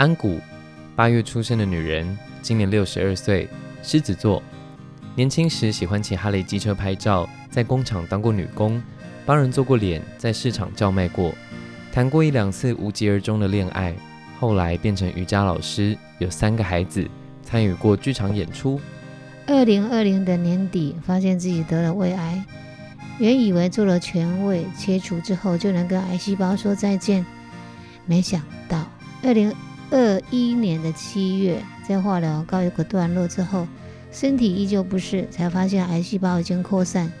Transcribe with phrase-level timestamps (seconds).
[0.00, 0.40] 安谷，
[0.96, 3.46] 八月出生的女人，今年六十二岁，
[3.82, 4.42] 狮子座。
[5.14, 8.82] 年轻时喜欢骑哈雷机车拍照，在工厂当过女工，
[9.26, 11.34] 帮人做过脸，在市场叫卖过，
[11.92, 13.94] 谈过一两次无疾而终的恋爱，
[14.38, 17.06] 后来变成瑜伽老师，有三个孩子，
[17.42, 18.80] 参与过剧场演出。
[19.46, 22.42] 二零二零的年底，发现自己得了胃癌，
[23.18, 27.26] 原以为做了全胃切除之后就能跟癌细胞说再见，
[28.06, 28.86] 没想到
[29.22, 29.54] 二零
[29.92, 33.66] 二一年的七月，在化疗告一个段落之后。
[34.12, 37.12] 身体依旧不适，才发现癌细胞已经扩散。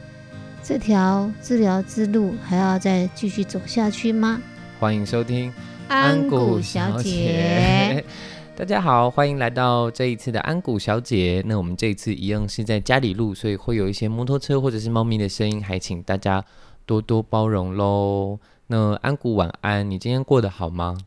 [0.62, 4.40] 这条治疗之路还要再继续走下去吗？
[4.80, 5.52] 欢迎收听
[5.88, 8.04] 安谷小姐。
[8.56, 11.42] 大家好，欢迎来到这一次的安谷小姐。
[11.46, 16.44] 那我们这一次一样是在家里录，所以会有一些摩托车或者是猫咪的声音，还请大家
[16.86, 18.38] 多多包容喽。
[18.66, 20.98] 那安谷晚安，你今天过得好吗？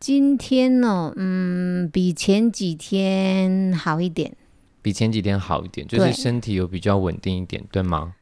[0.00, 4.36] 今天呢，嗯，比前几天好一点。
[4.80, 8.14] 比前几天好一点，就是身体有比较稳定一点，对吗？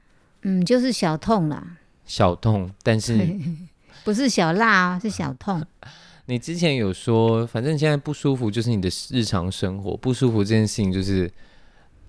[0.42, 1.76] 嗯，就是小痛啦。
[2.06, 3.38] 小痛，但是
[4.04, 5.62] 不是小辣啊，是小痛。
[6.26, 11.30] 你之前有说，反正现在不舒服就是你的日常生活不舒服这件事情，就是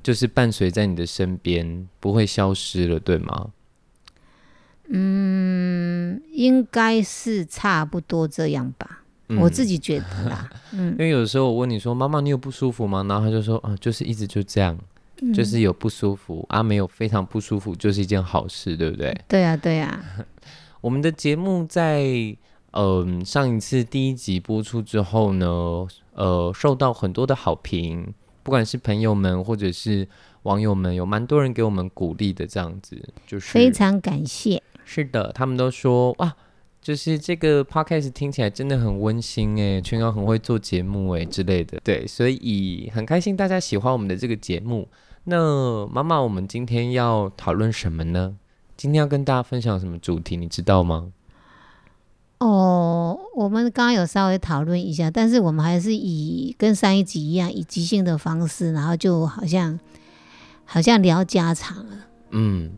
[0.01, 3.49] 就是伴随在你的身边，不会消失了，对吗？
[4.89, 9.03] 嗯，应该是差不多这样吧。
[9.39, 14.77] 我自己觉得啦， 嗯，因为有时候我问你说：“妈妈，你有不舒服吗？”然后他就说：“啊，就是一直就这样，
[15.33, 20.01] 就是有不舒服啊，没有非常不舒服，就是一件好事，对不对？”对啊，对啊。
[20.79, 22.05] 我们的节目在
[22.71, 25.45] 嗯上一次第一集播出之后呢，
[26.13, 30.07] 呃，受到很多的好评，不管是朋友们或者是
[30.43, 34.63] 网友们，有蛮多人给我们鼓励的，这样子就是非常感谢。
[34.85, 36.33] 是的，他们都说哇。
[36.87, 44.87] 就是这个 podcast 听起来真的很温馨哎，全瑶很会做节目哎之类的，对，所以很开心大家喜欢我们的这个节目。
[45.25, 48.37] 那妈妈，我们今天要讨论什么呢？
[48.77, 51.11] 今天要跟大家分享什么主题，你知道吗？
[52.37, 59.77] 哦，我们刚刚有稍微讨论一下，但是我们还是以跟上一集一样，以即兴的方式，然后就好像
[60.63, 62.05] 好像聊家常了。
[62.31, 62.71] 嗯，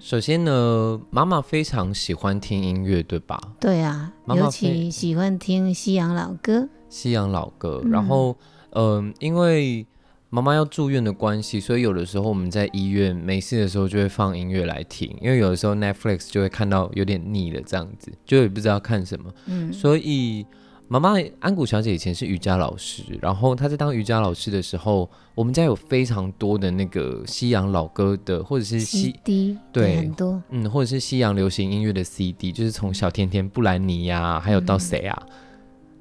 [0.00, 3.40] 首先呢，妈妈非常喜欢听音乐，对吧？
[3.58, 6.68] 对啊，尤其喜欢听西洋老歌。
[6.88, 8.36] 西洋老歌，然后，
[8.70, 9.86] 嗯，因为
[10.30, 20.46] 妈妈要住院的关系，所以有的时候我们在医院没事的时候就会放音乐来听，因为有的时候 Netflix 就会看到有点腻了，这样子就也不知道看什么，嗯，所以。
[20.86, 35.22] 妈妈安谷小姐以前是瑜伽老师，然后她在当瑜伽老师的时候，我们家有非常多的那个西洋老歌的，或者是 CD，对，很多，嗯，或者是西洋流行音乐的 CD，就是从小甜甜布兰妮呀，还有到谁啊，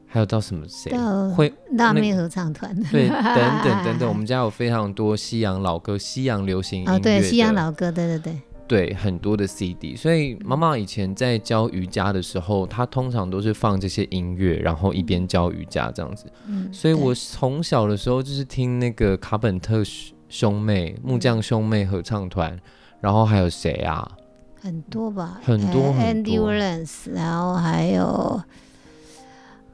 [0.06, 0.92] 还有到什么谁，
[1.34, 8.38] 会辣妹合唱团，对， 等等等等，我们家有非常多西洋老歌、西洋流行音乐，对，西洋老歌，对对对。
[8.74, 16.26] 对很多的 CD，所以妈妈以前在教瑜伽的时候，她通常都是放这些音乐，然后一边教瑜伽这样子。
[16.48, 19.84] 嗯，所以我从小的时候就是听那个卡本特
[20.28, 22.60] 兄妹、木匠兄妹合唱团，
[23.00, 24.12] 然后还有谁啊？
[24.60, 26.34] 很多吧，很多很多。
[26.34, 28.42] Endurance，然后还有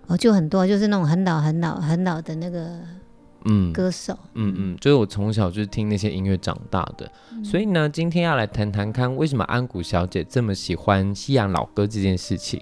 [0.08, 2.99] 哦，就很多，就是那种很老、很老、很老的那个。
[3.46, 7.10] 嗯，歌手，嗯嗯，就是我从小就是听那些音乐长大的，
[7.44, 12.62] 所以呢，今天要来谈谈看为什么安谷小姐这么喜欢西洋老歌这件事情。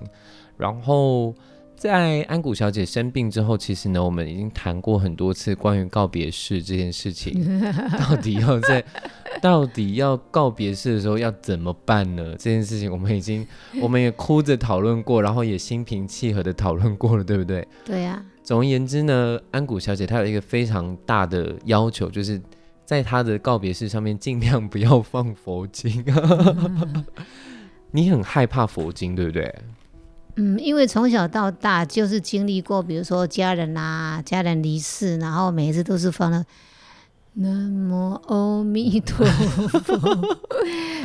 [0.58, 1.36] 然后
[1.76, 7.34] 在安谷小姐生病之后，其实呢，我们已经谈过很多次关于告别式这件事情，
[8.00, 8.84] 到底要在
[9.42, 12.32] 到底要告别式的时候要怎么办呢？
[12.32, 13.46] 这件事情我们已经
[13.82, 17.68] 我们也哭着讨论过，然后也心平气和的讨论过了，对不对？
[17.86, 18.24] 对呀。
[18.47, 22.41] 总而言之呢，安谷小姐她有一个非常大的要求，就是
[22.85, 26.02] 在她的告别式上面尽量不要放佛经。
[27.91, 29.53] 你很害怕佛经，对不对？
[30.38, 36.46] 嗯，因为从小到大就是经历过，比如说家人啊，家人离世，然后每一次都是放了。
[37.39, 40.37] 南无阿弥陀佛，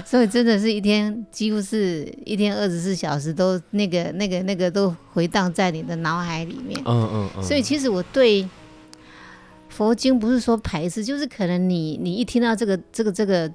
[0.06, 6.80] 所以真的是一天，几乎是一天二十四小时都那个、那个、那个都回荡在你的脑海里面。
[6.86, 7.42] 嗯嗯嗯。
[7.42, 8.48] 所以其实我对
[9.68, 13.52] 佛经不是说排斥，就是可能你你一听到这个、这个、这个、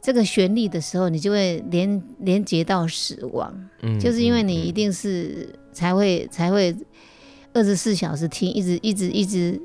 [0.00, 3.54] 这个旋律的时候，你就会连连接到死亡。
[3.82, 4.00] 嗯。
[4.00, 6.74] 就是因为你一定是才会才会
[7.52, 9.38] 二十四小时听，一直一直一直。
[9.38, 9.60] 一直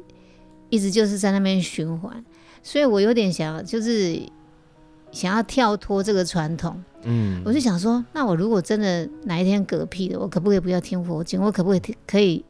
[0.69, 2.23] 就是在那边循环，
[2.61, 4.21] 所以我有点想，就是
[5.11, 6.83] 想要跳脱这个传统。
[7.03, 11.41] 嗯，我就想说，那我如果真的哪一天嗝屁了，我可不可以不要听佛经？
[11.41, 12.43] 我可不可以可以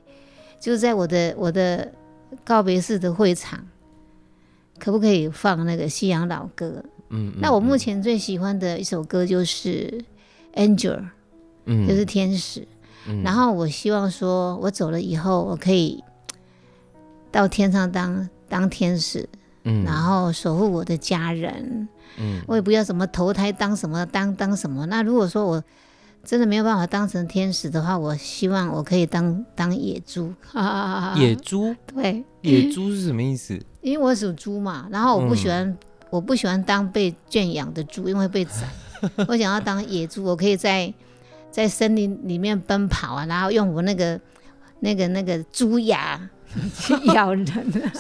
[0.60, 1.94] 就是在我的我的
[2.44, 3.66] 告别式的会场，
[4.80, 6.84] 可不可以放那个西洋老歌？
[7.10, 10.04] 嗯，那我目嗯前最喜欢的一首歌就是
[10.60, 10.98] 《Angel》，
[11.66, 12.68] 嗯就是天使。
[13.08, 16.04] 嗯然后我希望说，我走了以后，我可以
[17.32, 19.28] 到天上当当天使，
[19.64, 21.88] 嗯然后守护我的家人。
[22.18, 24.86] 嗯我也不要什么投胎当什么当当什么。
[24.88, 25.64] 那如果说我
[26.24, 30.34] 真的没有办法当成天使的话，我希望我可以当当野猪。
[31.16, 33.58] 野猪， 对，野猪是什么意思？
[33.82, 35.78] 因为我属猪嘛，然后我不喜欢、嗯
[36.10, 38.68] 我不喜欢当被圈养的猪，因为被宰。
[39.28, 40.92] 我想要当野猪，我可以在
[41.52, 44.20] 在森林里面奔跑啊，然后用我那个
[44.80, 46.20] 那个那个猪牙
[46.78, 47.46] 去咬人。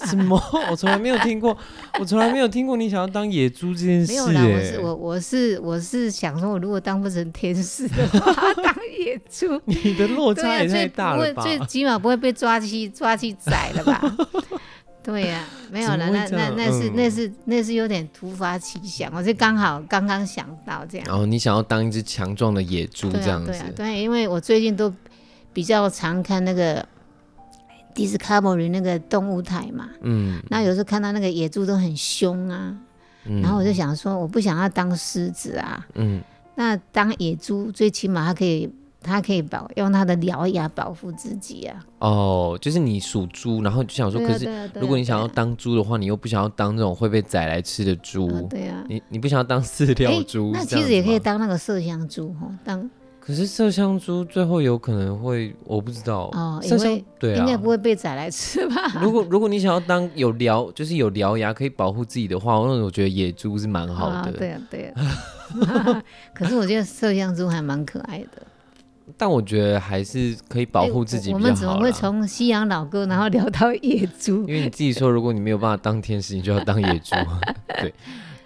[0.07, 0.41] 什么？
[0.69, 1.57] 我从来没有听过，
[1.99, 9.59] 我从来没有听过你想要当野猪这件事、没有啦，我哎是我我是我是想说，我如果当不成天使的话，当野猪。
[9.65, 11.43] 你的落、差也太大了吧？
[11.43, 14.01] 最起码不会被抓去抓去宰了吧？
[15.01, 21.07] 对呀、没有了，那那那是、嗯那是那是有点突发奇想，我是刚好刚刚想到这样。
[21.07, 24.93] 然后你想要当一只强壮的野猪这样子，啊对啊对，因为我最近都
[25.53, 26.85] 比较常看那个
[27.95, 32.75] Discovery 那个动物台嘛，嗯那有时候看到那个野猪都很凶啊，
[33.25, 36.21] 嗯然后我就想说，我不想要当狮子啊，嗯
[36.55, 38.69] 那当野猪最起码它可以。
[39.01, 41.85] 它可以保用它的獠牙保护自己啊！
[41.99, 52.89] 哦，就是你属猪，然后就想说，可是如果你想要当猪的话，你又不想要当那种会被宰来吃的猪，啊对啊，你你不想要当饲料诶猪、那其实也可以当那个麝香猪哈，当
[53.29, 58.75] 可是麝香猪最后有可能会，我不知道哦，麝香因为对啊，应该不会被宰来吃吧？
[58.99, 64.15] 如果如果你想要当有獠，就是有獠牙可以保护自己的话，那我觉得野猪是蛮好的。
[64.15, 66.03] 啊，对啊，对啊。
[66.33, 68.41] 可是我觉得麝香猪还蛮可爱的，
[69.15, 74.39] 但我觉得还是可以保护自己诶我们怎么会从西洋老歌然后聊到野猪？
[74.47, 77.13] 因为你自己说，如果你没有办法当天使，你就要当野猪。
[77.79, 77.93] 对，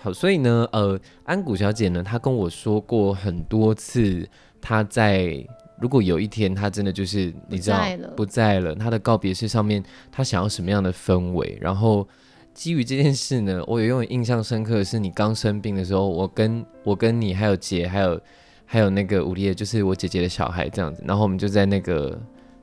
[0.01, 4.27] 好，所以呢，呃，安谷小姐呢，她跟我说过很多次，
[4.63, 5.45] 她在
[5.81, 7.77] 如果有一天他真的就是你知道
[8.15, 11.57] 不在了，他的告别式上面，他想要什么样的氛围？
[11.59, 12.07] 然后
[12.53, 18.17] 基于这件事呢，我有用印象深刻的是，你刚生病的时候，我跟我跟你还有姐还有
[18.65, 22.17] 还有那个武烈，就是我姐姐的小孩这样子，然后我们就在那个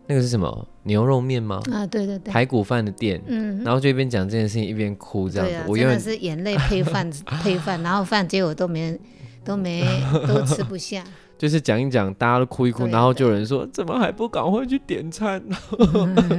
[0.06, 1.60] 那个是什么牛肉面吗？
[1.70, 5.70] 啊，对对对，排骨饭的店，嗯，然后就一边讲这件事情一边哭这样子。
[5.70, 7.10] 我永远是眼泪配饭
[7.42, 8.98] 配饭，然后饭结果都没
[9.44, 9.84] 都没
[10.26, 11.04] 都吃不下。
[11.38, 15.42] 就是讲一讲，大家都哭一哭，然后就有人说怎么还不赶快去点餐？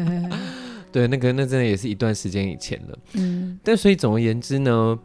[0.92, 3.00] 对，那个那真的也是一段时间以前了。
[3.13, 5.00] 嗯，但所以总而言之呢，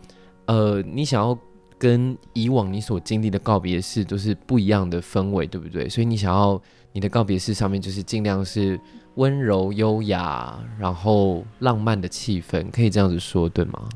[0.46, 1.38] 呃，你想要
[1.78, 5.88] 跟以往你所经历的告别式都是不一样的氛围，对不对？
[5.88, 6.60] 所以你想要
[6.92, 8.78] 你的告别式上面就是尽量是
[9.14, 13.88] 温柔优雅，然后浪漫的气氛，可以这样子说，对吗？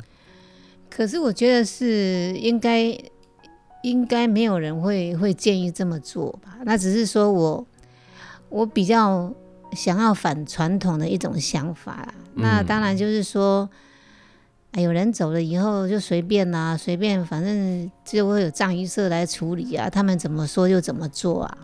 [0.89, 2.97] 可是我觉得是应该
[3.83, 6.59] 应该没有人会会建议这么做吧？
[6.65, 7.67] 那只是说我
[8.49, 9.33] 我比较
[9.73, 12.15] 想要反传统的一种想法啦。
[12.35, 13.69] 那嗯当然就是说，
[14.73, 21.59] 哎，有人走了以后就随便啦，随便反正就会有葬仪社来处理啊，他们怎么说就怎么做啊。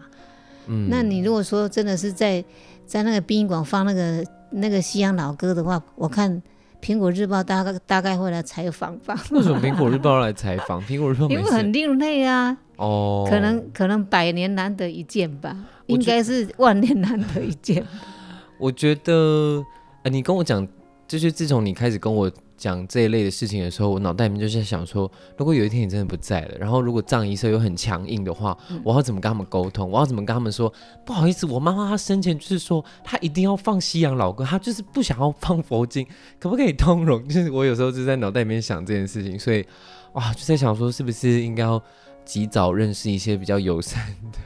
[0.67, 2.45] 嗯，那你如果说真的是在
[2.87, 6.43] 在那个殡仪馆放那个那个西洋老歌的话，我看
[6.83, 9.15] 苹果日报大概大概会来采访吧。
[9.31, 10.81] 为什么苹果日报要来采访？
[10.87, 15.57] 苹果日报因每次为很另类啊，哦，可能可能百年难得一见吧，
[15.87, 17.85] 应该是万年难得一见。
[18.59, 19.65] 我觉得，
[20.03, 20.67] 呃，你跟我讲，
[21.09, 29.91] 就是自从你开始跟我讲这一类的事情的时候，我脑袋里面就是在想说，如果有一天你真的不在了，然后如果葬仪社又很强硬的话，嗯我要怎么跟他们沟通？
[29.91, 30.73] 我要怎么跟他们说？
[31.05, 36.07] 不好意思，我妈妈她生前就是说，她一定要放西洋老歌，她就是不想要放佛经，
[36.39, 37.27] 可不可以通融？
[37.29, 39.65] 就是我有时候就在脑袋里面想这件事情，所以
[40.13, 41.83] 哇，就在想说，是不是应该要
[42.25, 44.39] 及早认识一些比较友善的？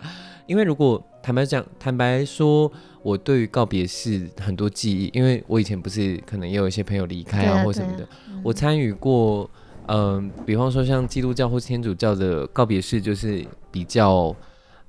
[0.46, 2.70] 因为如果坦白讲，坦白说，
[3.06, 8.04] 我对于告别式很多记忆，因为我以前不是可能也有一些朋友离开啊啊或什么的，
[8.42, 9.48] 我参与过，
[9.86, 14.34] 嗯、比方说像基督教或天主教的告别式，就是比较，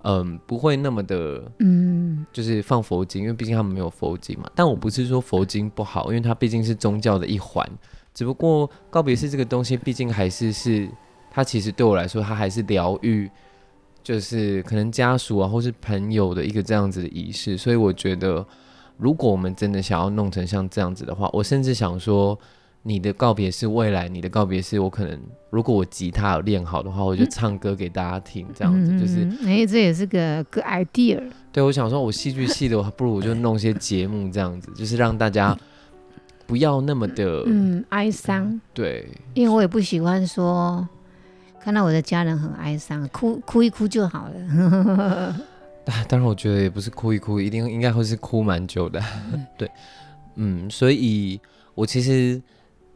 [0.02, 4.50] 嗯、不会那么的，嗯，就是放佛经，因为毕竟他们没有佛经嘛。
[4.56, 7.64] 但我不是说佛经不好，因为它毕竟是宗教的一环，
[8.16, 10.90] 只不过告别式这个东西，毕竟还是是
[11.30, 13.30] 它其实对我来说，它还是疗愈。
[14.08, 18.46] 就是可能家属啊，或是朋友的一个这样子的仪式，所以我觉得，
[18.96, 22.40] 如果我们真的想要弄成像这样子的话，我甚至想说，
[22.84, 31.22] 你的告别是，未来你的告别是，我可能如果我吉他有练好的话，我就唱歌给大家听，这样子、就是嗯，哎、这也是个个 idea。
[31.52, 35.54] 对，我想说，我戏剧系的，不如我就弄些节目这样子，就是让大家
[36.46, 40.88] 不要那么的嗯，哀伤，对，因为我也不喜欢说
[41.68, 45.36] 看到我的家人很哀伤，哭哭一哭就好了。
[45.86, 49.04] 啊 当然我觉得也不是哭一哭，一定应该会是哭蛮久的，
[49.58, 49.70] 对，
[50.36, 51.38] 嗯，所以
[51.76, 52.42] 我其实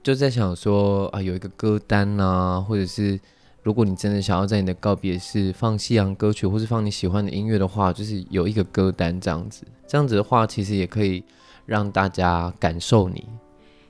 [0.02, 3.20] 就在想说啊，有一个歌单啊，或者是
[3.62, 11.22] 如果你真的想要在你的告别式放西洋歌曲，或是放你喜欢的音乐的话，就是有一个歌单这样子，这样子的话，其实也可以
[11.66, 13.28] 让大家感受你。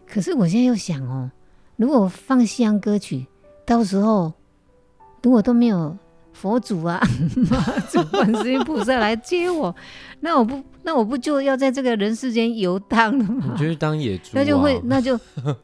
[0.08, 1.30] 可是我现在又想哦，
[1.76, 3.28] 如果放西洋歌曲，
[3.64, 4.34] 到时候
[5.24, 5.96] 如果都没有
[6.34, 7.00] 佛祖啊、
[7.50, 7.60] 妈
[7.90, 9.74] 祖、观世音菩萨来接我，
[10.22, 13.56] 那我不那我不就要在这个人世间游荡了你吗？
[13.58, 15.20] 就是当野猪、啊，那就会， 那就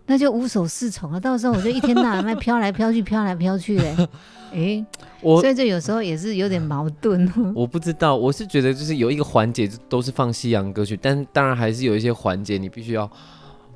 [0.05, 1.19] 那就无所适从了。
[1.19, 4.07] 到时候我就一天到晚在飘来飘去，飘来飘去嘞。
[4.51, 4.85] 诶，
[5.21, 7.29] 我所以这有时候也是有点矛盾。
[7.55, 13.09] 我不知道，我是觉得就是有一个环节都是放西洋歌曲，但当然还是有一些环节你必须要，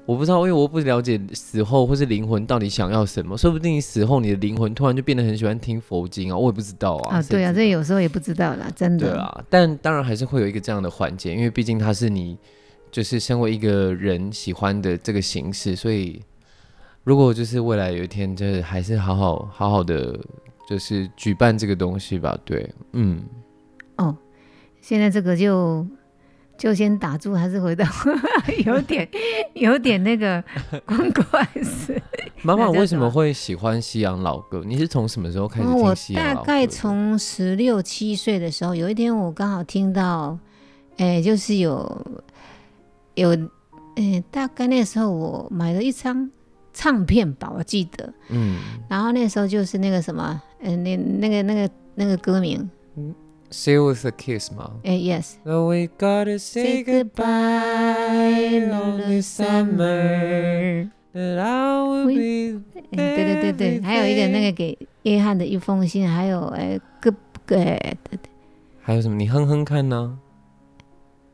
[0.06, 7.18] 我不知道，因为我不了解死后或是灵魂到底想要什么，说不定你死后你的灵魂突然就变得很喜欢听佛经啊，我也不知道啊。
[7.18, 9.12] 啊，对啊，这有时候也不知道啦，真的。
[9.12, 12.38] 对啊，但当然还是会有一个这样的环节，因为毕竟它是你
[12.92, 16.22] 就是身为一个人喜欢的这个形式，所以
[17.04, 20.20] 如果就是未来有一天，就是还是好好好好的
[20.68, 22.38] 就是举办这个东西吧。
[22.44, 23.22] 对，嗯，
[23.98, 24.18] 哦，
[24.82, 25.86] 现在这个就
[26.62, 27.84] 就先打住，还是回到
[28.68, 29.10] 有点
[29.56, 30.44] 有点那个
[30.86, 32.00] 光怪事。
[32.44, 34.62] 妈妈为什么会喜欢西洋老歌？
[34.64, 36.46] 你是从什么时候开始嗯我听西洋老歌的？
[36.46, 40.38] 大概从十六七岁的时候，有一天我刚好听到，
[40.98, 42.06] 哎、就是有
[43.16, 43.32] 有，
[43.96, 46.30] 哎、大概那时候我买了一张
[46.74, 52.70] 唱片吧，我记得，嗯然后那时候就是那个什么，嗯、那那个那个那个歌名，
[53.51, 60.91] ，Still with a Kiss 吗哎、y e s ？So we gotta say goodbye, lonely summer.
[61.13, 67.11] That I will be 嗯，对对对对，还有一个那个给约翰的一封信，还有哎个
[67.47, 67.97] 个哎
[68.83, 69.17] 还有什么？
[69.17, 70.19] 你哼哼看呢、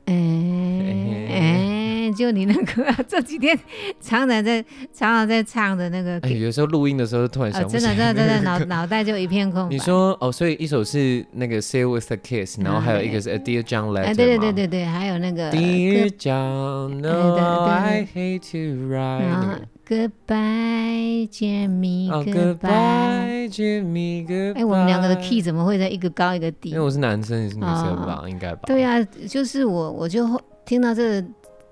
[0.06, 1.75] 哎哎，
[2.13, 3.57] 就你那个 这几天
[3.99, 4.61] 常常在
[4.93, 7.81] 常常在唱的那个哎，有时候录音的时候突然啊，想不真。
[7.81, 9.69] 的真的真的 脑脑袋就一片空白。
[9.69, 18.07] 你说哦，所以一首是那个 Say with a Kiss，然后还有一个是 A Dear John Letter 哎，对对对对对，还有那个 Dear John, 对 no, 对 I
[18.13, 19.61] hate to 然后 write.
[19.87, 22.59] Goodbye Jimmy 哦 Goodbye。
[22.59, 24.59] ，Goodbye, Jimmy, Goodbye。
[24.59, 26.81] 哎，我们两个的 key 怎么会在一个高一个低因为？
[26.81, 28.23] 我是男生，你是女生吧？
[28.27, 28.61] 应该吧？
[28.65, 30.27] 对啊，就是我，我就
[30.65, 31.23] 听到这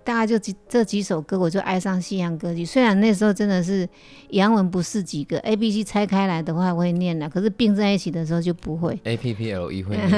[0.05, 2.63] 大概就几这几首歌，我就爱上西洋歌曲。
[2.63, 3.89] 虽然那时候真的是
[4.29, 8.97] 洋文不是几个 A B C 拆开来的话我会念了，可是并在一起的时候就不会。
[9.03, 10.09] A P P L E 会念，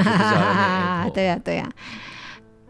[1.13, 1.71] 对呀、对呀、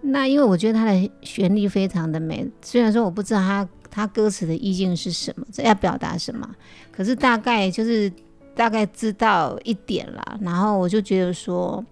[0.02, 6.48] 那因为我觉得它的旋律非常的美，虽然说我不知道它它歌词的意境是什么，这要表达什么，
[6.92, 8.12] 可是大概就是
[8.56, 10.38] 大概知道一点啦。
[10.42, 11.84] 然后我就觉得说，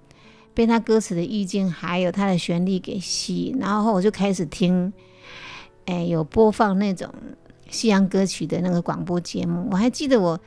[0.54, 4.94] 被他歌词的意境还有他的旋律给吸引，然后我就开始听，
[5.86, 7.10] 哎，有播放那种
[7.70, 9.68] 西洋歌曲的那个广播节目。
[9.72, 10.40] 我还记得我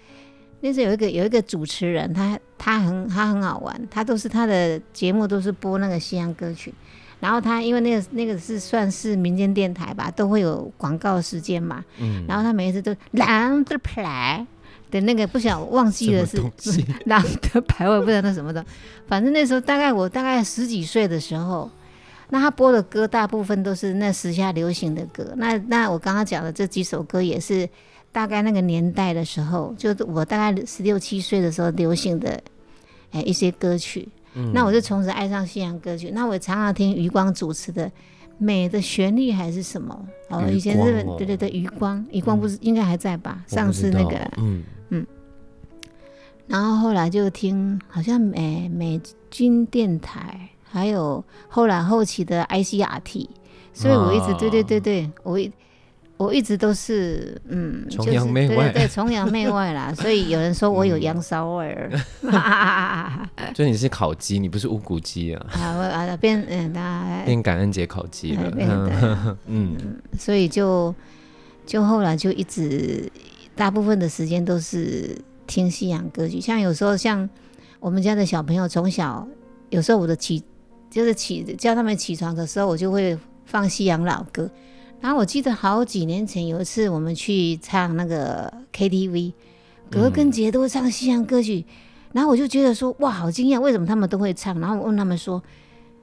[0.61, 6.73] 那时候有一个有一个主持人，他他很他很好玩，他都是他的节目都是播那个西洋歌曲。
[7.21, 11.85] 然后他因为那个那个是算是民间电台吧，都会有广告时间嘛。
[11.99, 14.47] 嗯，然后他每一次都狼的牌
[14.91, 18.65] 的那个不想忘记了是什么东西 狼的牌，我也不知道那什么的。
[19.09, 21.69] 反正那时候大概我大概十几岁的时候，
[22.31, 25.33] 那他播的歌大部分都是那时下流行的歌。
[25.37, 27.69] 那那我刚刚讲的这几首歌也是
[28.13, 32.41] 大概那个年代的时候，就是我大概十六七岁的时候流行的
[33.13, 34.09] 哎一些歌曲。
[34.35, 36.11] 嗯那我就从此爱上西洋歌曲。
[36.11, 37.87] 那我也常常听余光主持的
[38.37, 40.07] 《美的旋律》还是什么？
[40.29, 43.43] 哦，以前日本哦对对对，余光，余光不是、应该还在吧？
[43.47, 44.63] 上次那个，嗯，
[46.47, 53.29] 然后后来就听好像美美军电台，还有后来后期的 ICRT，
[53.73, 55.51] 所以我一直、对对对对，我一。
[56.17, 58.73] 我一直都是，嗯，崇洋媚外。
[58.73, 61.93] 对对对，崇洋媚外啦， 所以有人说我有洋骚味儿，
[62.33, 65.47] 啊， 就你是烤鸡，你不是乌骨鸡啊，
[65.79, 68.43] 我啊变嗯，那变感恩节烤鸡了。
[68.47, 68.51] 哎。
[68.51, 69.77] 变对嗯，
[70.19, 70.93] 所以就
[71.65, 73.09] 就后来就一直
[73.55, 77.31] 大部分的时间都是听西洋歌曲，像有时候像
[77.79, 79.25] 我们家的小朋友从小，
[79.71, 80.43] 有时候我的起
[80.91, 84.51] 就是起叫他们起床的时候，我就会放西洋老歌。
[85.01, 89.33] 然后我记得好几年前有一次我们去唱那个 KTV，
[89.91, 91.65] 隔根节都会唱西洋歌曲，
[92.13, 94.59] 然后我就觉得说哇好惊讶，为什么他们都会唱？
[94.61, 95.43] 然后我问他们说。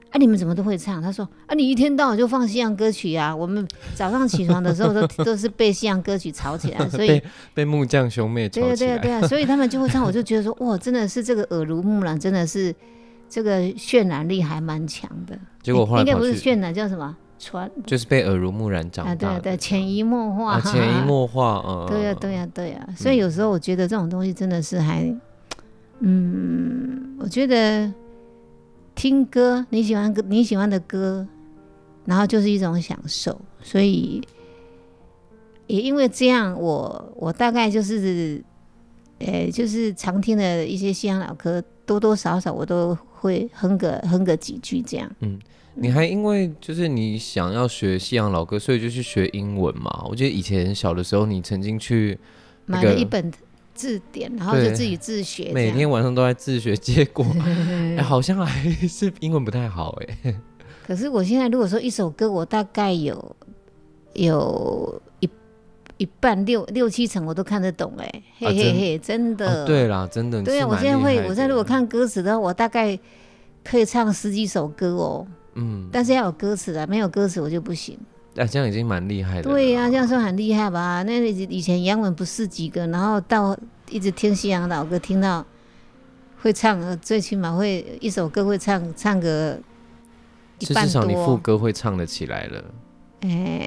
[0.08, 1.02] 啊，你们怎么都会唱？
[1.02, 3.66] 他说啊，你一天到晚就放西洋歌曲啊，我们
[3.96, 7.24] 早上起床的时候都 都是被西洋歌曲吵起来， 所以被
[7.54, 8.66] 被木匠兄妹吵起来。
[8.68, 12.72] 对啊对啊对啊，所以他们就会唱，我就觉得说哇，真的是这个耳濡目染，真的是
[13.28, 15.38] 这个渲染力还蛮强的。
[15.62, 17.16] 结果后来应该不是渲染，叫什么？
[17.38, 19.14] 传就是被耳濡目染长啊？
[19.14, 25.14] 对大的，啊对啊，潜移默化，啊潜移默化，嗯，对呀、对呀、对呀、所以有时候我觉得这种东西真的是还，
[25.98, 27.92] 嗯，我觉得
[28.94, 31.26] 听歌你喜欢歌你喜欢的歌，
[32.06, 34.26] 然后就是一种享受，所以
[35.66, 38.42] 也因为这样，我我大概就是，
[39.18, 45.10] 呃，就是常听的一些西洋老歌，多多少少我都会哼个哼个几句这样。
[45.20, 45.38] 嗯
[45.78, 50.06] 你还因为就是你想要学西洋老歌，所以就去学英文嘛？
[50.08, 52.18] 我记得以前小的时候，你曾经去
[52.64, 53.30] 那买了一本
[53.74, 57.26] 字典，然后就自己自学，每天晚上都在自学，结果
[57.98, 60.34] 哎、好像还是英文不太好哎、
[60.86, 63.36] 可是我现在如果说一首歌，我大概有
[64.14, 65.02] 有
[65.98, 69.64] 一一半六六七成我都看得懂哎、嘿嘿嘿，真的。
[69.64, 72.98] 哦，对啦，真的，对啊，我现在会，我现在如果，看歌词的话，我大概
[73.64, 77.98] 可以唱十几首歌哦，嗯，但是要有歌词啊，没有歌词我就不行。
[78.36, 79.50] 哎、这样已经蛮厉害的。
[79.50, 81.02] 对呀、这样说很厉害吧？
[81.04, 83.56] 那以前洋文不是几个，然后到
[83.88, 85.44] 一直听西洋老歌，听到
[86.42, 89.58] 会唱，呃最起码会一首歌会唱唱个
[90.58, 91.36] 一半多至少你副。
[91.38, 92.64] 歌会唱得起来了。
[93.20, 93.66] 哎，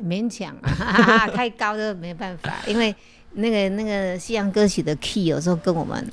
[0.00, 2.94] 勉强啊， 太高的没办法，因为
[3.32, 6.10] 那个那个西洋歌曲的 key 有时候跟我们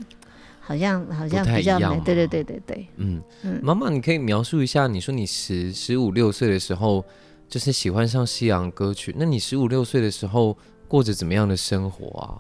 [0.60, 3.22] 好像好像比较一样嘛没对对对对对，嗯。
[3.44, 7.04] 嗯，妈妈，你可以描述一下，你说你十十五六岁的时候，
[7.48, 12.36] 就是喜欢上西洋歌曲，那你十五六岁的时候过着怎么样的生活啊？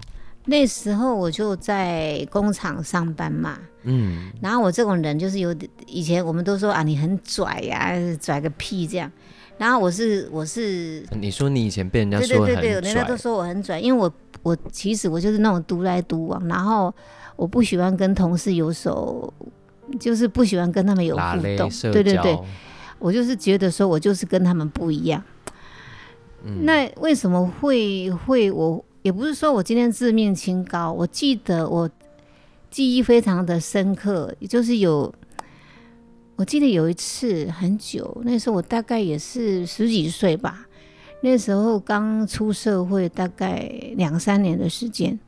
[0.49, 9.11] 那时候我就在工厂上班嘛，嗯，然后我这种人就是有点，以前我们都说啊你很拽呀、拽个屁这样，
[9.57, 14.11] 然后我是我是你说你以前被人家对对对对，人家都，说我很拽，因为我
[14.43, 16.93] 我其实我就是那种独来独往，然后
[17.35, 19.33] 我不喜欢跟同事有手，
[19.99, 21.21] 就是不喜欢跟他们有互
[21.57, 22.39] 动，对对对，
[22.99, 25.23] 我就是觉得说我就是跟他们不一样。
[26.43, 31.89] 嗯那为什么会会我也不是说我今天自命清高，我记得我
[32.69, 35.11] 记忆非常的深刻，就是有。
[36.37, 40.65] 我记得有一次很久，那时候我大概也是十几岁吧，
[41.21, 45.19] 那时候刚出社会，大概两三年的时间。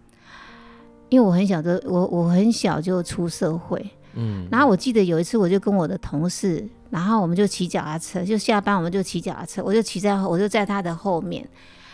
[1.09, 11.43] 因为我很小的，我我很小就出社会，嗯，然后我记得有一次，我就跟我的同事，然后我们就骑脚踏车，就下班我们就骑脚踏车，我就骑在我就在他的后面，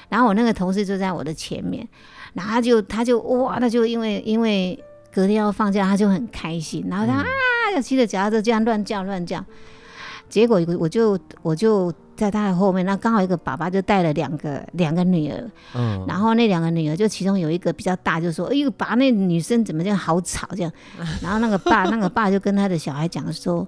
[0.09, 1.87] 然后我那个同事就在我的前面，
[2.33, 4.77] 然后他就他就哇，他就因为因为
[5.13, 7.25] 隔天要放假，他就很开心，然后他、啊
[7.73, 9.43] 就骑着脚踏车这样乱叫乱叫，
[10.29, 20.71] 结果我就我就在他的后面，那刚好一个爸爸就带了两个两个女儿，嗯，然后那两个女儿就其中有一个比较大，就说：“哎呦，爸，那女生怎么这样好吵这样？”
[21.21, 23.67] 然后那个爸，那个爸就跟他的小孩讲说：“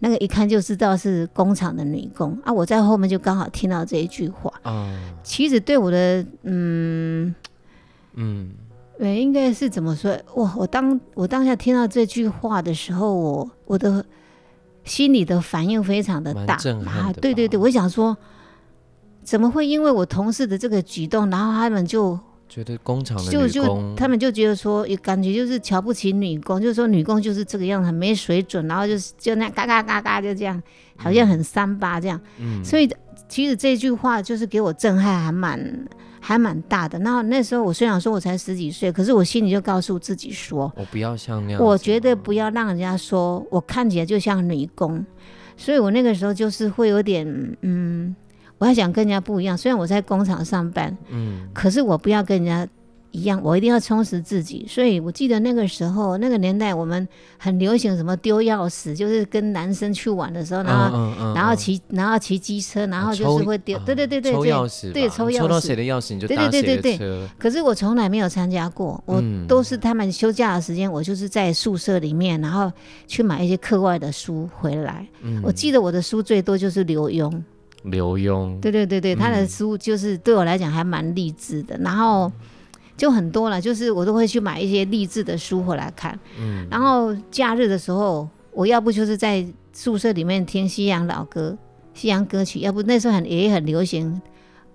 [0.00, 4.52] 那个一看就知道是工厂的女工啊！”我在后面就刚好听到这一句话。
[4.64, 7.32] 嗯，其实对我的嗯，
[8.14, 8.50] 嗯，
[8.98, 10.16] 呃，应该是怎么说？
[10.36, 14.04] 哇，我当我当下听到这句话的时候，我我的
[14.84, 16.54] 心里的反应非常的大
[16.86, 17.12] 啊！
[17.12, 18.16] 的对对对，我想说，
[19.22, 30.62] 怎么会因为我同事的这个举动，然后他们就觉得工厂的就就他们就觉得说，也感觉就是瞧不起女工，就是说女工就是这个样子，很没水准，然后就是就那样嘎嘎嘎嘎就这样，
[30.96, 32.20] 好像很三八这样。
[32.38, 32.88] 嗯，所以
[33.28, 35.58] 其实这句话就是给我震撼，还蛮
[36.26, 36.98] 还蛮大的。
[37.00, 45.04] 那那时候我虽然说我才十几岁，可是我心里就告诉自己说，我不要像那样，我绝对不要让人家说我看起来就像女工。
[45.54, 47.26] 所以我那个时候就是会有点
[47.60, 48.16] 嗯，
[48.56, 49.56] 我还想跟人家不一样。
[49.56, 52.66] 虽然我在工厂上班，嗯，可是我不要跟人家
[53.14, 54.66] 一样，我一定要充实自己。
[54.68, 57.06] 所以我记得那个时候，那个年代我们
[57.38, 64.52] 很流行什么丢钥匙，就是跟男生去玩的时候，然后、嗯嗯然后嗯骑然后骑机车，然后啊就是会丢，啊对对对对抽对。
[64.52, 65.60] 钥匙，对抽到钥匙。
[65.60, 67.28] 谁的钥匙你就对对对对。
[67.38, 72.72] 可是我从来没有参加过，我嗯都是他们休假的时间，我就是在宿舍里面，然后
[73.06, 75.06] 去买一些课外的书回来。
[75.22, 75.40] 嗯。
[75.44, 77.30] 我记得我的书最多就是刘墉，
[77.84, 79.48] 刘墉，对对对对，他的嗯。
[79.48, 82.32] 书就是对我来讲还蛮励志的，然后
[82.96, 86.18] 就很多了，就是我都会去买一些励志的书回来看。
[86.38, 91.56] 嗯，然后假日的时候，我要不就是在宿舍里面听西洋老歌、
[91.92, 94.20] 西洋歌曲，要不那时候很也很流行。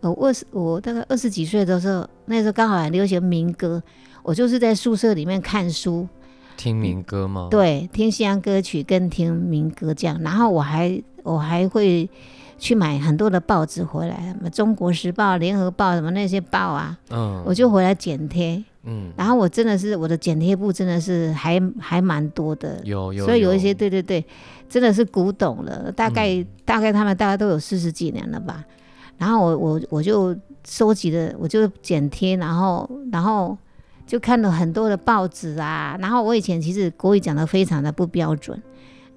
[0.01, 3.81] 呃，我二十我大概二十几岁的时候，那时候刚好很流行民歌，
[4.23, 6.07] 我就是在宿舍里面看书，
[6.55, 10.17] 听民歌吗？，对，听西洋歌曲跟听民歌这样。
[10.21, 12.09] 然后我还我还会
[12.59, 18.63] 去买很多的报纸回来，什么《中国时报》《联合报》什么那些报啊，嗯，我就回来剪贴。
[18.83, 19.11] 嗯。
[19.17, 23.55] 然后我真的是我的剪贴簿真的是还还蛮多的，有有，所以有。
[23.55, 24.23] 一些对对对，
[24.69, 26.45] 真的是古董了，大概、嗯。
[26.65, 28.63] 大概他们大概都有四十几年了吧。
[29.17, 30.35] 然后我我我就
[30.67, 33.57] 收集了，我就剪贴，然后然后
[34.05, 35.97] 就看了很多的报纸啊。
[35.99, 38.61] 然后我以前其实国语讲的非常的不标准，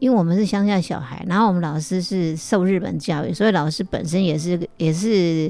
[0.03, 5.49] 因为我们是乡下小孩，然后我们老师是受日本教育，所以老师本身也是也是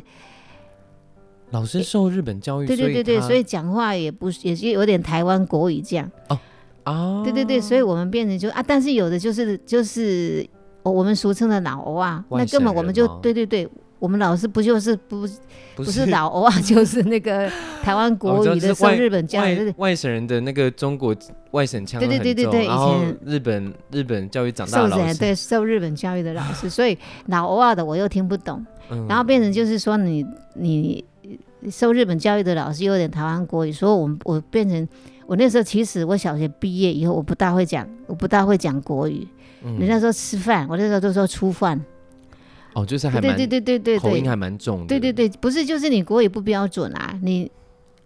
[1.52, 6.38] 老师受日本教育，对对对对，所以讲话也不也是有点台湾国语这样哦。
[6.82, 10.46] 啊，对对对，所以我们变成就啊，但是有的就是就是、
[10.82, 13.66] 哦我们俗称的老欧啊，那根本我们就对对对，
[14.02, 15.24] 我们老师不就是不
[15.76, 17.48] 不不是老欧啊，就是那个
[17.84, 21.14] 台湾国哦语的受就是日本教育，对外省人的那个中国
[21.52, 29.06] 外省腔对对对对对然后以前日本日本教育长大受的老师，对受日本教育的老师， 所以老欧啊的我又听不懂，嗯。
[29.08, 31.04] 然后变成就是说你你
[31.70, 34.88] 受日本教育的老师有点台湾国语，所以我们我变成
[35.28, 39.24] 我那时候其实我小学毕业以后我不大会讲，我不大会讲国语。
[39.62, 39.78] 嗯。
[39.78, 41.80] 人家说吃饭，我那时候都说出饭。
[42.74, 43.98] 哦，就是还蛮对对对对对对。
[43.98, 47.50] 口音还蛮重的，对对对，不是就是你国语不标准啊，你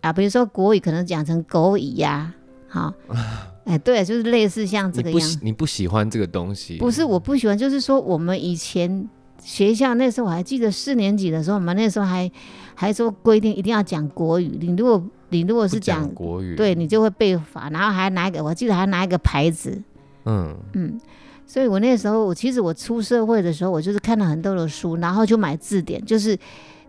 [0.01, 2.33] 啊，比如说国语可能讲成狗语呀、
[2.69, 2.93] 好，
[3.65, 9.09] 哎，对，就是类似像这个样喜你不喜欢这个东西，不是我不喜欢，就是说我们以前
[9.41, 12.31] 学校那时候我还记得四年级的时候，我们那时候还
[12.75, 19.83] 还说规定一定要讲国语，你如果你如果是讲讲国语，对你就会被罚，然后还拿一个，我记得还拿一个牌子，
[20.25, 20.57] 嗯。
[20.75, 21.01] 嗯，
[21.47, 26.37] 所以我那时候，我其实我出社会的时候，我就是看了很多的书，然后就买字典，就是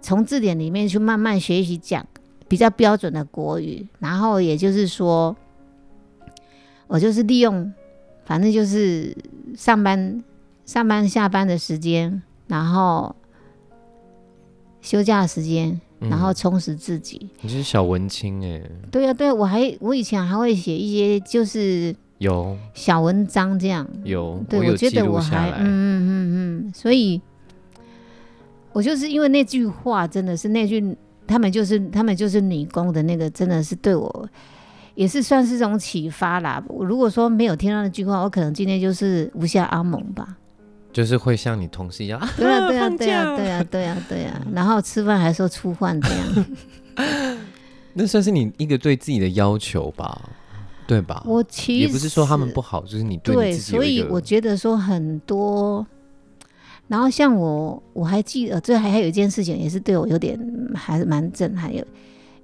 [0.02, 2.06] 从字典里面去慢慢学习讲
[2.48, 5.36] 比较标准的国语，然后也就是说，
[6.88, 7.72] 我就是利用，
[8.26, 9.16] 反正就是
[9.56, 10.24] 上班、
[10.66, 13.16] 上班下班的时间，然后
[14.82, 17.30] 休假的时间，嗯然后充实自己。
[17.42, 23.88] 你是小文青哎，对呀、对、啊，我还我以前还会写一些就是有小文章这样。
[24.04, 27.22] 有，对，有我觉得我还嗯嗯嗯嗯，所以，
[28.74, 30.96] 我就是因为那句话，真的是那句，
[31.28, 34.30] 他们就是他们就是女工的那个，真的是对我
[34.96, 36.64] 也是算是一种启发啦。
[36.68, 40.38] 我如果说没有听到那句话，我可能今天就是无下阿蒙吧。
[40.92, 44.42] 就是会像你同事一样，啊对啊，对啊，对啊，对啊，对啊，对啊。
[44.52, 47.38] 然后吃饭还说出饭这样，
[47.94, 50.20] 那算是你一个对自己的要求吧，
[50.88, 51.22] 对吧？
[51.26, 55.86] 我其实也不是说他们不好，就是你对对，你自己有所以我觉得说很多，
[56.88, 61.86] 然后像我，我还记得，这还还有一件事情也是对我有点嗯还是蛮震撼，有，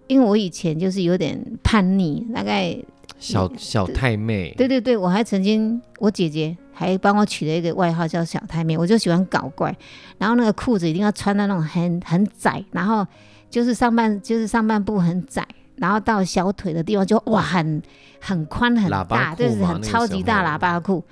[0.07, 2.77] 因为我以前就是有点叛逆，大概
[3.17, 9.73] 小小太妹，对对对，我还曾经我姐姐还帮我取了一个外号叫小太妹，我就喜欢搞怪，
[10.17, 13.07] 然后那个裤子一定要穿到那种很很窄，然后
[13.49, 15.47] 就是上半就是上半部很窄。
[15.75, 17.81] 然后到小腿的地方就哇很
[18.19, 21.03] 很宽很大，就是很超级大喇叭裤。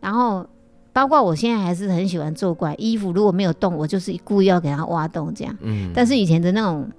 [0.00, 0.46] 然后
[0.92, 5.56] 包括我现在还是很喜欢做怪，衣服如果没有洞，我就是故意要给它挖洞这样。
[5.60, 6.90] 嗯，但是以前的那种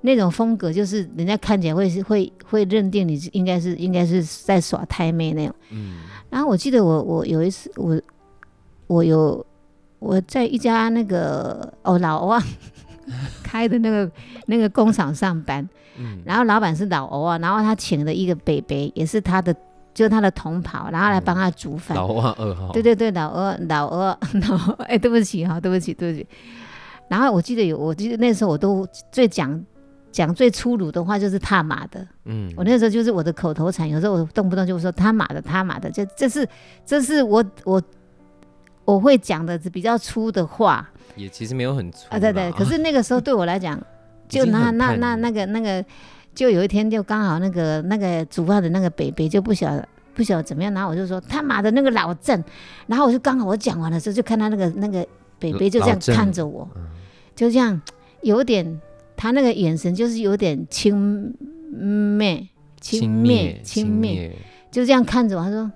[0.00, 5.54] 那种风格，就是人家看起来会是会会认定你是应该是应该是在耍太妹那种。
[5.70, 5.98] 嗯
[6.30, 8.00] 然后我记得我我有一次我
[8.86, 9.44] 我有
[9.98, 12.42] 我在一家那个哦老欧啊
[13.42, 14.10] 开的那个
[14.46, 15.68] 那个工厂上班，
[15.98, 16.20] 嗯。
[16.24, 19.54] 然后老板是老欧啊，然后他请了一个北北，也是他的
[19.92, 21.96] 就是他的同袍，然后来帮他煮饭。
[21.96, 24.18] 老万二号，对对对，老二老二
[24.48, 26.26] 老二哎，对不起哈，对不起对不起。
[27.08, 29.60] 然后我记得有，我记得那时候我都最讲
[30.12, 32.52] 讲最粗鲁的话就是他妈的，嗯。
[32.56, 36.48] 我那时候就是我的口头禅，有时候我动不动就说他妈的他妈的，这这是
[36.86, 37.82] 这是我我
[38.84, 42.50] 我会讲的比较粗的话也其实没有很粗啊，对对。
[42.58, 43.80] 可是那个时候对我来讲，
[44.28, 45.84] 就那那那那个那个，
[46.34, 52.42] 就有一天就刚好那个那个煮饭的那个北北就不晓得不晓得怎么样，然后我就说他妈的那个老郑，
[52.86, 55.06] 然后我就刚好我讲完的时候，就看他那个那个
[55.38, 56.82] 北北就这样看着我，嗯。
[57.36, 57.80] 就这样
[58.22, 58.80] 有点
[59.16, 61.34] 他那个眼神就是有点轻
[61.72, 62.46] 蔑
[62.80, 64.30] 轻蔑轻蔑，
[64.70, 65.70] 就这样看着我，他说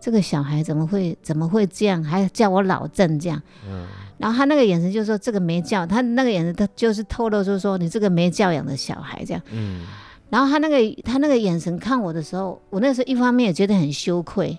[0.00, 3.42] 这个小孩怎么会怎么会这样，还叫我老郑这样。
[3.68, 3.86] 嗯
[4.24, 9.42] 然后他那个眼神就说这个没教，他那个眼神他就是透露出说你这个没教养的小孩这样。
[9.52, 9.84] 嗯
[10.30, 14.56] 然后他那个他那个眼神看我的时候，我那时候一方面也觉得很羞愧，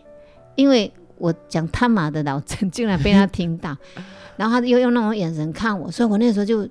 [0.53, 3.75] 因为我讲他妈的老陈竟然被他听到，
[4.37, 6.69] 然后他又用那种眼神看我，所以我那时候就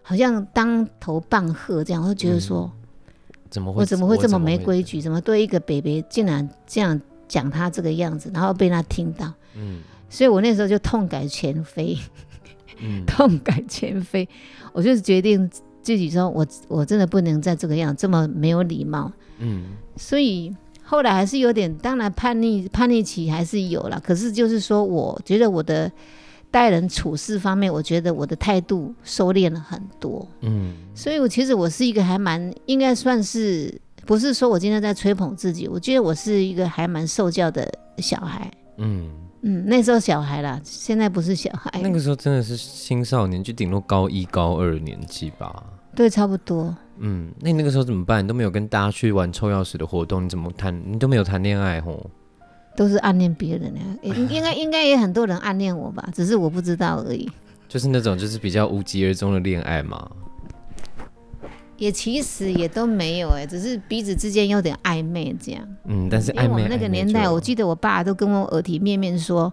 [0.00, 2.72] 好像当头棒喝这样，我就觉得说。
[3.50, 5.02] 怎么会我怎么会这么没规会矩？
[5.02, 11.96] 怎么对一个北北竟然这样讲他这个样子，然后被他听到，嗯所以我那时候就痛改前非，
[12.82, 14.28] 嗯痛改前非，
[14.74, 19.10] 我就是决定自己说我我真的不能再这个样，这么没有礼貌。
[19.38, 25.90] 嗯所以后来还是有点，当然叛逆叛逆期还是有了，可是就是说，我觉得我的
[26.50, 30.28] 待人处事方面，我觉得我的态度收敛了很多。
[30.42, 38.50] 嗯所以我其实我是一个还蛮应该算是，不是说我今天在吹捧自己，我觉得我是一个还蛮受教的小孩。
[38.76, 39.10] 嗯，
[39.42, 45.62] 嗯，那时候小孩啦，现在不是小孩，那个时候真的是青少年，就顶多高一高二年纪吧。
[45.94, 46.74] 对，差不多。
[46.98, 48.24] 嗯，那你那个时候怎么办？
[48.24, 50.80] 你都没有跟大家去玩抽钥匙的活动，你怎么谈？
[50.86, 52.08] 你都没有谈恋爱吼？
[52.74, 57.30] 都是暗恋别人的，应应该应该也很多人暗恋我吧，只是我不知道而已。
[57.68, 60.10] 就是那种就是比较无疾而终的恋爱嘛。
[61.78, 65.66] 也其实也都没有哎、只是彼此之间有点暧昧这样。
[65.86, 69.52] 嗯，但是因为我们那个年代，我记得我爸都跟我耳提面面说，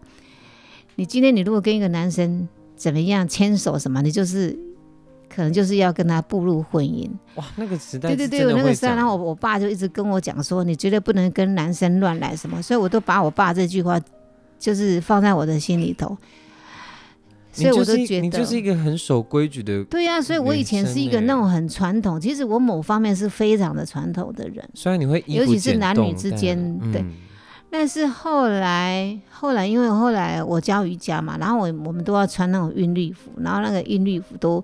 [0.95, 4.57] 你今天你如果跟一个男生怎么样牵手什么，你就是
[5.27, 7.09] 可能就是要跟他步入婚姻。
[7.35, 13.99] 哇，那个时代对对对，我那个时代，然后我我爸就一直跟我讲说，你绝对不能跟男生乱来什么，所以我都把我爸这句话
[14.59, 16.15] 就是放在我的心里头。
[16.15, 16.48] 你
[17.63, 19.83] 所以我都觉得，你就是一个很守规矩的。
[19.85, 24.63] 对呀、所以我以前是一个那种很传统，其实我某方面是非常的传统的人。
[24.73, 27.13] 虽然你会尤其是男女之但间对嗯
[27.71, 34.63] 但是后来，后来因为后来我教瑜伽嘛，然后我我们都要穿那种韵律服，然后那个韵律服都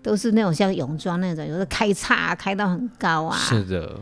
[0.00, 3.98] 都是那种像泳装那种，有的开叉开到很高啊，是的，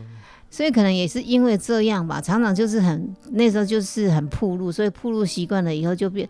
[0.55, 6.29] 所以可能也是因为这样吧，常常就是很那时候就是很铺路，所以铺路习惯了以后就变。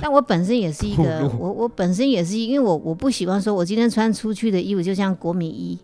[0.00, 5.78] 但我本身也是一个我我本身也是因为我我不喜欢说我今天穿出去的衣服就像国民衣。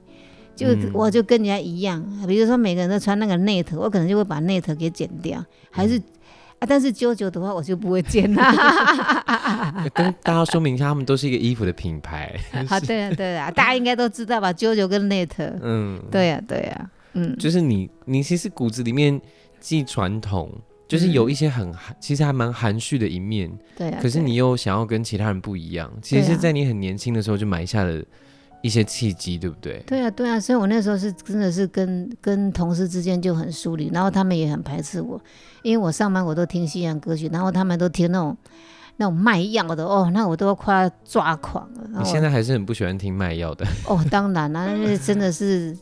[0.54, 5.98] 就嗯我就跟人家一样，比如说每个人都穿那个内特我可能就会把内特给剪掉，还是、
[6.58, 9.84] 啊，但是啾啾的话我就不会剪啦。
[9.94, 12.38] 跟大家说明一下，他们都是一个衣服的品牌。
[12.68, 14.52] 好， 对啊，对啊，大家应该都知道吧？
[14.52, 15.30] 啾啾跟 net，
[15.62, 19.20] 嗯，对呀、对呀、嗯，就是你，你其实骨子里面
[19.60, 20.50] 既传统，
[20.88, 23.98] 就是有一些很含，其实还蛮含蓄的一面，对啊。
[24.00, 28.02] 可是你又想要跟其他人不一样，其实是在你很年轻的时候就埋下了
[28.62, 29.82] 一些契机，对不对？
[29.86, 35.20] 对啊，对啊，所以我那时候是真的是跟跟同事之间就很疏离，然后他们也很排斥我，
[35.62, 38.36] 因为我上班我都听西洋歌曲，然后他们都听那种
[38.98, 41.88] 那种卖药的哦，那我都快要抓狂了。
[41.98, 45.76] 你现在还是很不喜欢听卖药的，哦，当然啦、那真的是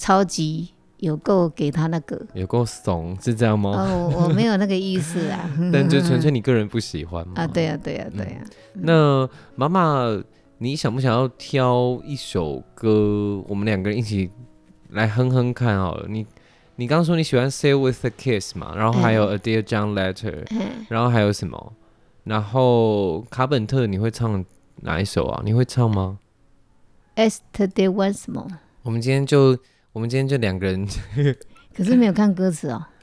[0.00, 3.70] 超级有够给他那个有够怂，是这样吗？
[3.70, 5.48] 哦，我我没有那个意思啊。
[5.70, 7.34] 但就纯粹你个人不喜欢嘛。
[7.36, 10.06] 啊，对呀、对呀、对呀、那妈妈，
[10.58, 14.30] 你想不想要挑一首歌，我们两个人一起
[14.88, 16.06] 来哼哼看好了？
[16.08, 16.26] 你
[16.76, 21.72] 你刚刚说你喜欢《Say With a Kiss》嘛，然后还有《A Dear John Letter》，嗯然后还有什么？
[22.24, 24.42] 然后卡本特你会唱
[24.82, 25.42] 哪一首啊？
[25.44, 26.18] 你会唱吗
[27.16, 28.48] ？Yesterday once more，
[28.82, 29.58] 我们今天就
[29.92, 30.86] 我们今天就两个人，
[31.74, 32.84] 可是没有看歌词哦。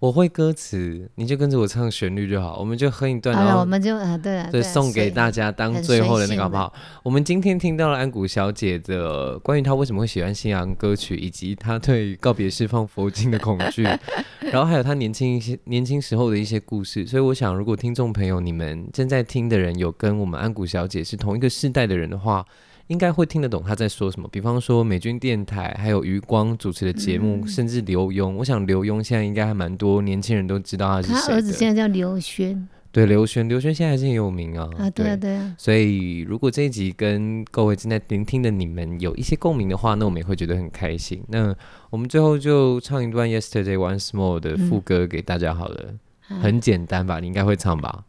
[0.00, 5.52] 我会歌词，你就跟着我唱旋律就好，我们就哼一段，然后，我们就啊，对啊，对啊送给大家。
[5.52, 6.72] 当最后的那个好不好？
[7.04, 13.84] 我们今天听到了安谷小姐的关于她为什么会喜欢西洋歌曲，以及她对告别释放佛经的恐惧，
[14.50, 17.06] 然后还有她年轻一些年轻时候的一些故事。
[17.06, 22.44] 所以我想，如果听众朋友你们正在听的人有跟我们安谷小姐是同一个世代的人的话，
[22.92, 24.28] 应该会听得懂他在说什么。
[24.30, 28.30] 比方说美军电台，还有余光主持的节目，嗯甚至刘墉。
[28.36, 31.20] 我想刘墉现在应该还蛮多年轻人都知道他是谁的。
[31.26, 34.68] 他儿子现在叫刘轩对刘轩，刘轩现在还是很有名啊。
[34.76, 41.24] 啊，对啊，对啊，所以，如果这一集跟各位正在聆听的你们有一些共鸣的话，那我们也会觉得很开心。
[41.28, 41.56] 那
[41.88, 45.94] 我们最后就唱一段《Yesterday Once More》的副歌给大家好了，
[46.28, 47.18] 啊很简单吧？
[47.18, 48.04] 你应该会唱吧？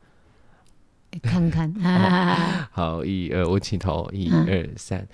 [1.23, 5.09] 看看，哈哈哈哈好，一二，我起头，一嗯二三。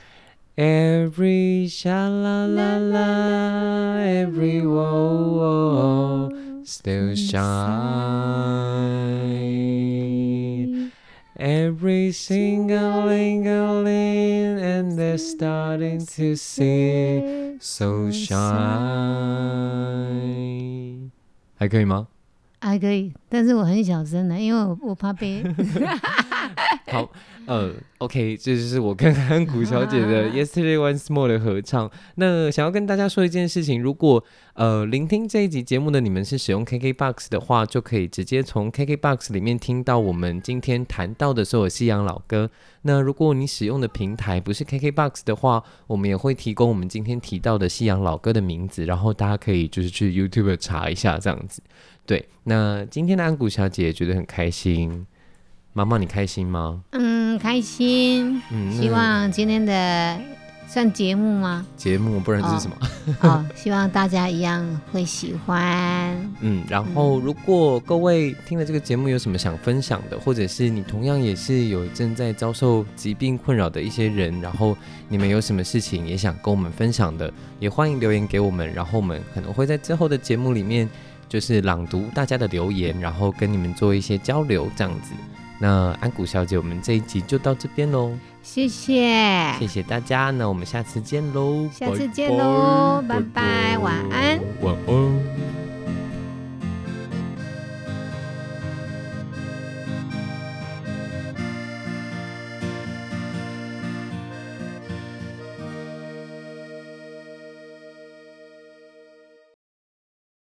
[0.57, 7.43] Every sha la la la, every whoa whoa, still shine.
[11.37, 18.41] Every single lingling and they're starting to see so shine。
[21.57, 22.07] 还可以吗？
[22.62, 25.44] 还可以，但是我很小声的，因为我我怕被
[26.92, 27.10] 好，
[27.46, 31.90] 呃，OK，这就是我跟安谷小姐的 Yesterday Once More 的合唱。
[32.16, 34.24] 那想要跟大家说一件事情，如果
[34.56, 42.50] 呃聆听这一集节目的你们是使用 KKBOX 的话，就可以直接从 KKBOX 里面听到我们今天谈到的所有西洋老歌。
[42.82, 51.62] 那如果你使用的平台不是 KKBOX 的话，我们也会提供我们今天提到的西洋老歌的名字，然后大家可以就是去 YouTube 查一下这样子。
[52.10, 55.06] 对，那今天的安谷小姐觉得很开心，
[55.74, 56.82] 妈妈你开心吗？
[56.90, 58.42] 嗯，开心。
[58.52, 60.20] 嗯，希望今天的
[60.68, 61.64] 算节目吗？
[61.78, 62.76] 节目不然这是什么？
[63.22, 66.20] 哦，希望大家一样会喜欢。
[66.40, 74.76] 嗯，然后如果各位听了这个节目有什么想分享的，或者是你同样也是有正在遭受疾病困扰的一些人，然后
[75.08, 80.90] 你们有什么事情也想跟我们分享的，也欢迎留言给我们，然后我们可能会在之后的节目里面。
[81.30, 85.14] 就是朗读大家的留言，然后跟你们做一些交流，这样子。
[85.62, 88.12] 那安谷小姐，我们这一集就到这边喽，
[88.42, 95.69] 谢谢，谢谢大家，那我们下次见喽，下次见喽，拜拜，晚安，晚安。